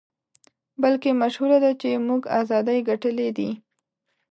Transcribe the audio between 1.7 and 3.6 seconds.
چې موږ ازادۍ ګټلې دي.